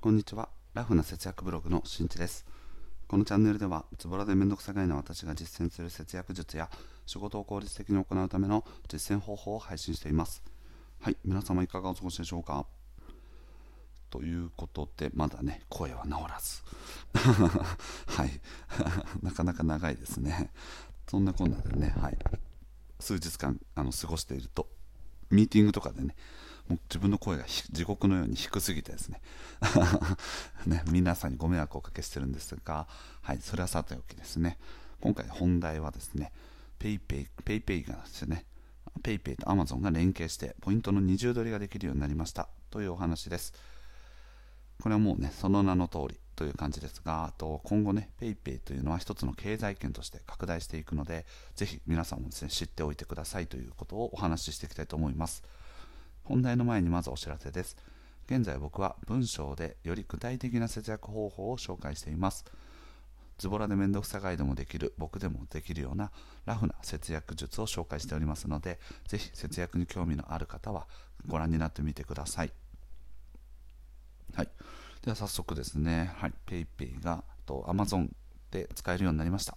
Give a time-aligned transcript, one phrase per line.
[0.00, 0.48] こんにちは。
[0.74, 2.46] ラフな節約ブログのしんちです。
[3.08, 6.70] このチャンネルでは、ズボラでめんどくさがいな私が実践する節約術や
[7.04, 10.44] 仕事を効率的に行うための実践方法を配信しています。
[11.00, 12.64] はい、皆様いかがお過ごしでしょうか？
[14.10, 16.62] ということで、まだね、声は治らず。
[18.06, 18.40] はい。
[19.20, 20.52] なかなか長いですね。
[21.08, 22.18] そんなこんなでね、はい。
[23.00, 24.68] 数日間あの過ごしていると、
[25.30, 26.14] ミーティングとかでね、
[26.68, 29.20] もう自分の声が地獄のように低すぎてですね。
[30.66, 32.86] ね皆さんにご迷惑をおかけしてるんですが、
[33.22, 34.58] はい、それはさておきですね。
[35.00, 36.32] 今回本題はですね
[36.78, 38.44] PayPay, PayPay がですね
[39.02, 42.48] PayPay と Amazon が連携してポイントの二重取りができるようになりました。
[42.70, 43.54] というお話です。
[44.82, 51.26] これはもうねその名の通りという感じですがあと今後ね PayPay というのは一つの経済圏として拡大していくので
[51.56, 55.42] ぜひ皆さんもですね知っておいてくださいということをお話ししていきたいと思います。
[56.28, 57.74] 本題の前にまずお知らせです。
[58.26, 62.44] 現在僕は文章でより具体的な節約方法を紹介しています。
[63.38, 66.10] ズボラでめんどくさガイドもできる、僕でもできるような
[66.44, 70.86] ラフな節約術を紹介しておりますので、ぜひ節約に興味のある方は
[71.26, 72.52] ご覧になってみてください。
[74.34, 74.50] はい。
[75.00, 78.10] では早速ですね、はい、PayPay がと Amazon
[78.50, 79.56] で使えるようになりました。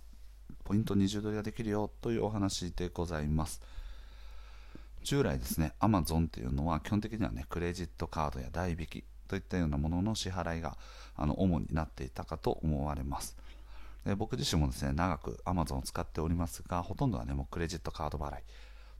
[0.64, 3.62] ポイント20ドルができるよというお話でございます。
[5.04, 10.78] 従来ですね、Amazon っていうのは基本的にはね、クレジットカードや代引きといったようなものの支払いが
[11.16, 13.38] あの主になっていたかと思われます。
[14.06, 18.44] で僕自身もですね、長く Amazon を使っておりますが、ほとんどはね、もうクレジットカード払い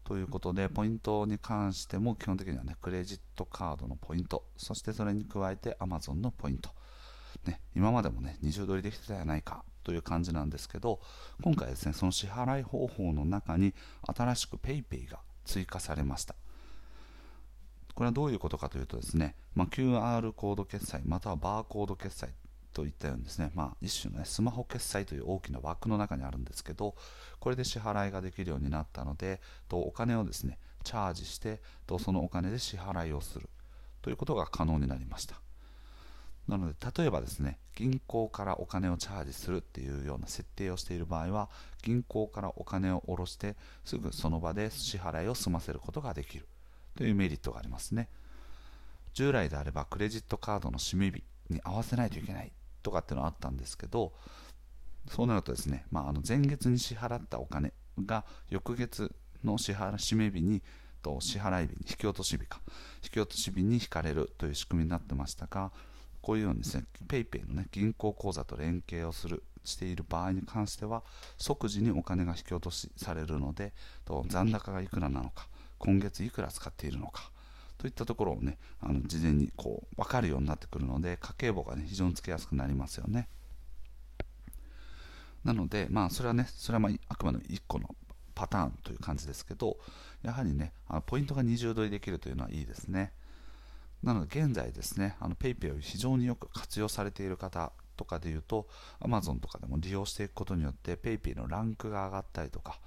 [0.04, 6.70] ということで、ポイントに関しても基本的にはね、クレジットカードのポイント、そしてそれに加えて Amazon のポイント。
[7.46, 11.00] ね、今までもね、二重取りできてたやないかという感じなんですけど、
[11.42, 13.74] 今回ですね、その支払い方法の中に
[14.16, 16.36] 新しく PayPay が追加されました。
[17.94, 22.30] これはどういうことかというとですね、まあ、QR コード決済またはバーコード決済
[22.74, 26.96] といったようにですね、まあ、一種の、ね、スマホ決済という大きな枠の中にあるんですけど、
[27.40, 33.50] これで支払いができるようになったので、とお金をですね、チャージして、とそのお金で支払いをする
[34.02, 35.36] ということが可能になりました。
[36.52, 41.50] なので、例えばですね、銀行からお金をチャージするっていうような設定をしている場合は、
[41.82, 46.46] 銀行からお金を下ろして、すぐその場で支払いを済ませることができる
[46.98, 48.10] というメリットがありますね。
[49.14, 52.52] 従来であれば、クレジットカードの締め日に合わせないといけない
[52.84, 54.12] とかっていうのはあったんですけど、
[55.08, 57.72] そうなるとですね、まあ、あの前月に支払ったお金
[58.06, 60.62] が翌月の支払締め日に
[61.02, 62.62] と支払い日に引き落とし日か
[63.04, 65.72] 引き落とし日に引かれるという仕組みになってましたが
[66.22, 71.04] こういうようにですね、PayPay の、ね、銀行口座と連携をするしている場合に関しては、
[71.38, 73.74] 即時にお金が引き落としされるので、
[74.06, 77.32] と残高がいくらなのか、今月いくら使っているのか、
[77.78, 83.28] といったところをね、あの事前にこう分かるようになってくるので、家計簿が、ね、非常につけやすくなりますよね。
[85.44, 87.96] なので、まあ、それはね、それはまああくまでも1個の
[88.36, 89.78] パターンという感じですけど、
[90.22, 93.12] やはりね、あのポイントが二重取りできるというのはいいですね。
[94.04, 98.68] なので現在ですね、PayPay を非常によく活用されている方とかでいうと、
[99.00, 102.80] Amazon とかでも利用していくことによって PayPay のランクが上がったりとか、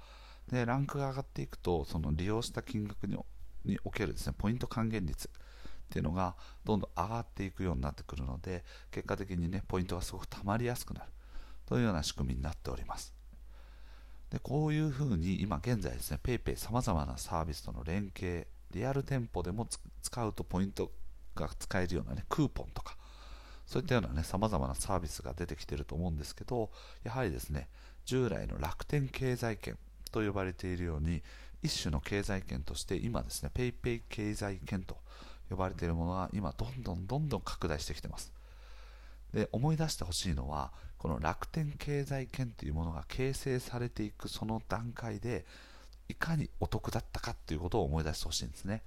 [0.51, 3.17] でランクが上がっていくと、その利用した金額に
[3.63, 5.31] におけるですねポイント還元率っ
[5.89, 11.07] ていうのがどんどん上がっていくようになってくるので、結果的にね、ポイントがすごく溜まりやすくなる
[11.65, 13.13] というような仕組みになっております。
[14.29, 19.67] でこういうふうに今現在ですね、PayPay さまざまなサービスとの連携、リアル店舗でも
[20.01, 20.91] 使うとポイント
[21.35, 22.97] が使えるようなね、クーポンとか、
[23.65, 26.69] そういったようなね、様々なサービスが出てきてると思うんですけど、
[27.03, 27.67] やはりですね、
[28.05, 29.77] 従来の楽天経済圏
[30.11, 31.23] と呼ばれているように、
[31.63, 34.97] 一種の経済圏として今ですね、PayPay 経済圏と
[35.49, 38.31] 呼ばれているものが今どんどんどんどん拡大してきてます。
[39.33, 45.45] で、思い出してほしいのは、この楽天経済圏というものが形成されていくその段階で、
[46.07, 48.83] いかにお得だったかということを思い出してほしいんですね。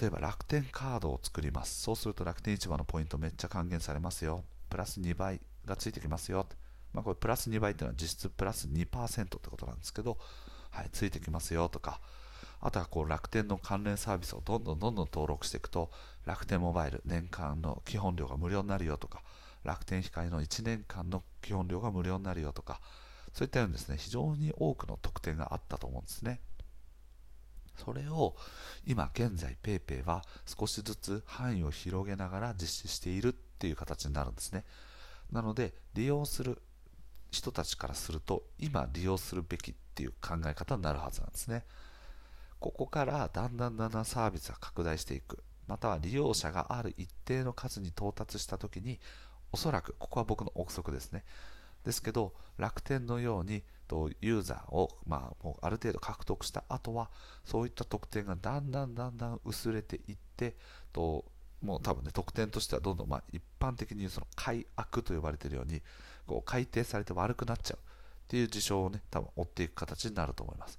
[0.00, 1.82] 例えば楽天カードを作ります。
[1.82, 4.44] そうすると楽天市場のポイントめっちゃ還元されますよ。
[4.70, 6.46] プラス2倍がついてきますよ。
[6.92, 10.18] まあ、これプラス2倍っていうのは実質プラス2%ってことなんですけど、
[10.70, 12.00] はい、ついてきますよとか、
[12.60, 15.90] あとはこう楽天の関連サービスをどんどんどんどん登録していくと、
[16.24, 19.22] 楽天モバイル年間の基本料が無料になるよとか、
[19.64, 22.80] 楽天控えの1年間の基本料が無料になるよとか、
[23.32, 26.40] そういったようにですね、非常に多くの特典があったと思うんですね。
[27.76, 28.36] それを
[28.86, 34.64] 今現在 PayPay は少しずつ範囲を広げながら実施しているっていう形になるんですね。
[35.30, 36.60] なので利用する
[37.30, 41.64] 人たちからすると今利用するべきっていう考え方になるはずなんですね。
[42.62, 49.00] ここからだんだんだんだんサービスが拡大していくまたは利用者がある一定の数に到達したときに
[49.50, 51.24] おそらくここは僕の憶測ですね
[51.84, 57.10] ですけど楽天のようにとユーザーを、まあ、もうある程度獲得した後は
[57.44, 60.56] そういった特典がだんだんだんだん薄れていって
[60.94, 61.26] と
[61.62, 65.82] もう多分ね特典としてはどんどん、まあ、一般的にその改悪と呼ばれているように
[66.26, 67.80] こう改定されて悪くなっちゃうっ
[68.28, 70.78] ていう事象をね多分追っていく形になると思います。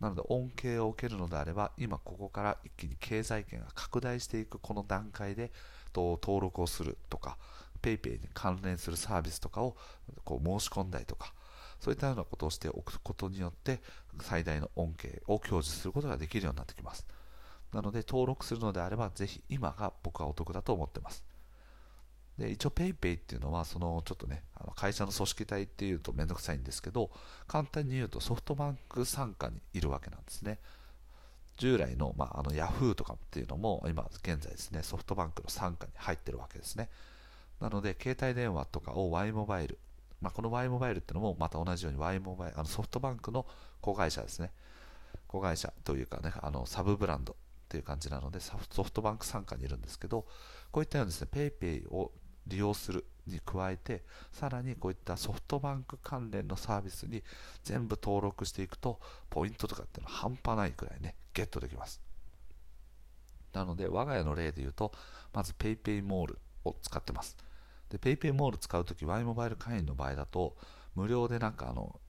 [0.00, 5.52] なので恩恵を受けるのであれば今ここから一気に経済圏が拡大していくこの段階で
[5.92, 7.36] と登録をするとか
[7.82, 9.76] PayPay に関連するサービスとかを
[10.24, 11.32] こう申し込んだりとか
[11.80, 13.80] そういったようなことをしておくことによって
[14.20, 17.06] 最大の恩恵を享受することができるようになってきます。
[17.72, 21.24] なので登録するのであればぜひ今が僕はお得だと思ってます。
[22.38, 27.10] で一応 PayPay っていうのはそのちょっとねあの会社の組織体っていうとめんどくさいんですけど
[27.48, 30.58] 簡単に言うとソフトバンク傘下にいるわけなんですね。
[31.58, 36.88] 従来の,、まあ、あの Yahoo とかっていうのも今現在ですねソフトバンクの傘下に入ってるわけですね。
[37.60, 39.78] なので携帯電話とかを Y モバイル、
[40.20, 43.46] まあ、この Y モバイルってのもまた同じように Y モバイルあのソフトバンクの
[43.80, 44.52] 子会社ですね。
[45.26, 47.36] 子会社というかねあのサブブランドっ
[47.68, 50.26] ていう感じなのでソフトバンク傘下にいるんですけど
[50.70, 52.12] こういったようにですね PayPay を
[52.46, 57.22] 利用するに加えてさらにこういったソフトバンク関連のサービスに
[57.62, 58.98] 全部登録していくと
[59.28, 62.00] ポイントとかっていうのは半端ないくらいねゲットできます。
[63.52, 64.92] なので我が家の例で言うと
[65.32, 67.36] まず PayPay モールを使ってます。
[67.90, 70.56] で PayPay モール使うとき Y モバイル会員の場合だと
[70.94, 72.00] 無料でなんかあの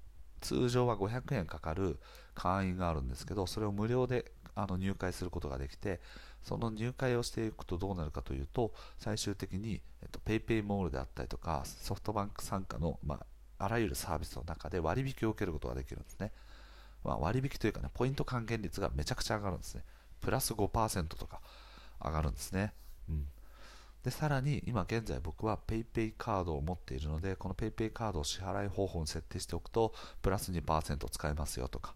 [0.42, 2.00] 通常は500円かかる
[2.34, 6.00] 会員があるんですけどそれを無料であの入会することができて
[6.44, 9.82] その入会をしていくとどうなるかというと最終的に、
[10.26, 13.20] PayPay モールであったりとかソフトバンク傘下の、ま
[13.60, 16.32] あ、あらゆるサービスの中で割引を受けることができるんですね、
[17.04, 19.84] まあ、割引というかねポイント還元率がめちゃくちゃ上がるんですね。
[20.22, 21.42] プラス5%とか
[22.04, 22.74] 上がるんですね、
[23.10, 23.26] うん、
[24.04, 31.96] でさらに今現在僕は PayPay カードを持っているのでこの PayPay カードを支払い方法に設定しておくとプラス2%使えますよとか。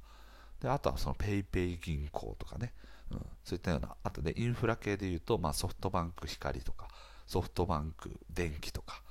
[0.62, 2.74] であとはその PayPay 銀行とかね。
[3.12, 6.88] うん、そういったような、あとでインフラ系でいうと、まあ、ソフトバンク光とか、
[7.28, 9.02] ソフトバンク電気とか、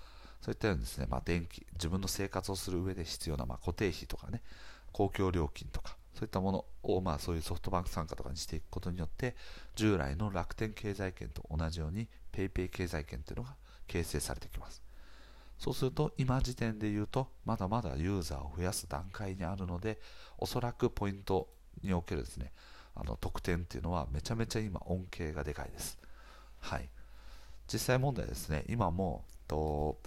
[0.41, 4.43] そういったようにですね、まあ、電気、自分の生活をする上で必要な、まあ、固定費とかね、
[4.93, 9.35] 公共料金とか、そういったものを、まあ、そういうソフトバンク参加とかにしていくことによって、
[9.75, 13.57] 従来の楽天経済圏と同じように、PayPay 経済圏というのが
[13.89, 14.85] 形成されてきます。
[15.59, 19.99] そうすると、今時点で言うと、まだまだユーザーを増やす段階にあるので、
[20.39, 21.49] おそらくポイント
[21.83, 22.53] におけるですね、
[22.95, 25.99] あの得点っていうのはめちゃめちゃ今恩恵がでかいです。
[26.61, 26.89] はい。
[27.67, 29.99] 実際問題ですね、今もと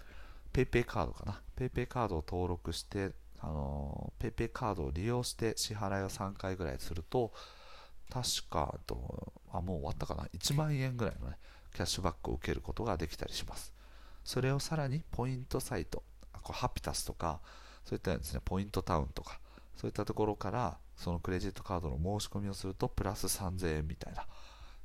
[0.54, 1.42] PayPay カードかな。
[1.58, 3.12] PayPay カードを登録して、
[3.46, 7.32] あの PayPay カードを利用して支払いを3回ぐらいすると、
[8.10, 11.38] 確かとあもう終わったかな？1万円ぐらいの、ね、
[11.74, 13.74] キャッシュバックを受けることができたりします。
[14.24, 16.04] それをさらにポイントサイト
[16.46, 17.42] こハピタスとか
[17.84, 19.40] そういったですねポイントタウンとか
[19.76, 24.26] そういったところからそのクレジットカードの申し込みをするとプラス3000円みたいな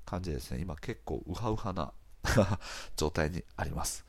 [0.05, 0.61] 感じでですね。
[0.61, 1.93] 今結構ウハウハな
[2.97, 4.05] 状態にあります。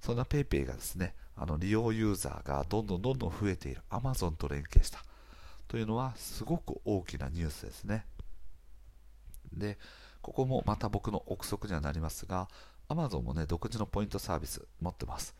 [0.00, 5.04] そんな PayPay がですねあの利用ユーザーがどんどんどんどん増えている Amazon と連携した。
[5.68, 8.06] というのはすごく大きなニュースですね。
[9.52, 9.78] で
[10.22, 12.48] ここもまた僕の憶測にはなりますが
[12.88, 15.34] Amazon もね独自のポイントサービス持ってます。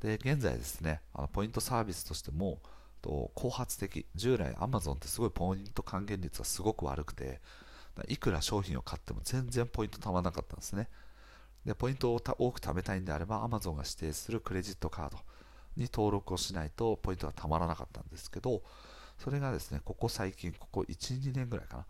[0.00, 2.60] で現在ですねあのポイントサービスとしても
[3.02, 7.40] と後発的従来 Amazon ってすごいポイント還元率がすごく悪くて
[8.08, 10.88] いくら商品を買っても全然ポイントたまらなかったんですね。
[11.66, 15.18] でポイントを多く貯めたいんであれば Amazon が指定するクレジットカード
[15.76, 18.62] に登録をしないとポイントがたまらなかったんですけど
[19.18, 21.86] それがですねここ最近ここ12年ぐらいかな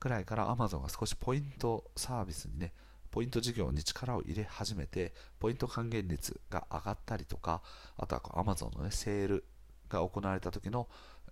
[0.00, 2.72] ぐらいから Amazon が少しポイントサービスにね
[3.12, 7.62] ポイント事業に力を入れ始めてポイント還元率が上がったりとか
[7.96, 9.44] あとは Amazon のねセール
[9.88, 10.88] が行われた時の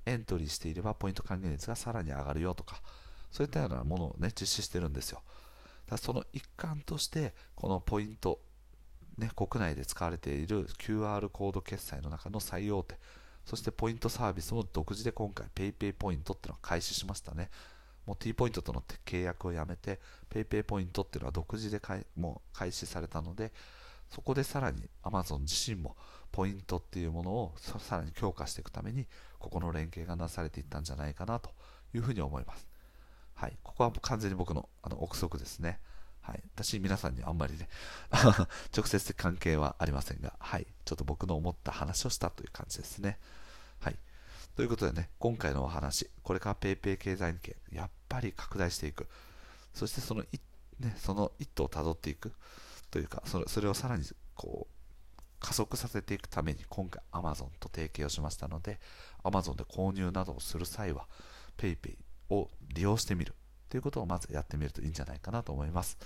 [0.07, 2.81] エントリーしていればポイント還元率がさらに上がるよとか
[3.33, 5.23] そういったようなものを、ね、実施してるんですよ。
[5.91, 8.41] だその一環としてこのポイント、
[9.19, 12.97] ね、国内で使われている QR コード決済の中の最大手
[13.45, 17.51] そしてポイントサービスも独自で今回 PayPay ポイントっていうのを開始しましたね
[18.07, 21.81] もう T ポイントとの契約をやめて PayPay ポイントっていうのは独自で
[22.17, 23.53] もう開始されたので
[24.09, 25.97] そこでさらに Amazon 自身も
[26.33, 29.07] ポイントっていうものをさらに強化していくために
[29.39, 31.51] ここの連携がなされていったんじゃないかなと
[31.95, 32.70] いうふうに思います。
[33.41, 35.81] はい、ここは完全に僕のあの憶測ですね。
[36.21, 37.71] はい、私、皆さんにあんまりね
[38.77, 43.19] 直接的関係はありませんが、はい、ちょっと僕の思った話をしたという感じですね。
[43.81, 43.99] はい、
[44.57, 49.09] ということでね、今回のお話、これから PayPay 経済圏、やっぱり拡大していく。
[49.73, 50.23] そしてその
[50.79, 52.35] ね、その一途をたどっていく
[52.91, 54.05] というかそれそれをさらに
[54.35, 58.81] こう加速させていくために今回 Amazon と提携をしましたので
[59.25, 61.07] Amazon で購入などをする際は
[61.57, 61.97] PayPay
[62.31, 63.35] を利用してみる
[63.69, 65.99] ということをまずやってみるといいんじゃないかなと思います。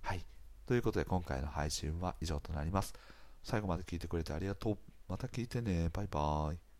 [0.00, 0.24] はい。
[0.66, 2.94] ということで今回の配信は以上となります。
[3.42, 4.78] 最後まで聞いてくれてありがとう。
[5.08, 5.90] また聞いてね。
[5.92, 6.71] バイバーイ。